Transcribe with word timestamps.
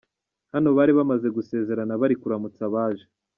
Hano 0.53 0.69
bari 0.77 0.91
bamaze 0.97 1.27
gusezerana 1.37 1.99
bari 2.01 2.15
kuramutsa 2.21 2.61
abaje. 2.69 3.05